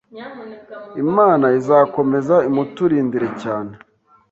[1.03, 3.73] Imana izakomeze imuturindire cyane